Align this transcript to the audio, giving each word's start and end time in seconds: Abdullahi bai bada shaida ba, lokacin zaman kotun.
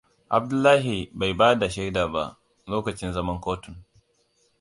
Abdullahi 0.35 0.93
bai 1.23 1.29
bada 1.33 1.69
shaida 1.75 2.07
ba, 2.13 2.23
lokacin 2.67 3.11
zaman 3.13 3.41
kotun. 3.41 3.75